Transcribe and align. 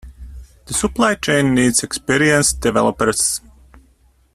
The 0.65 0.73
Supply 0.73 1.13
chain 1.13 1.53
needs 1.53 1.83
experienced 1.83 2.59
developers. 2.59 3.39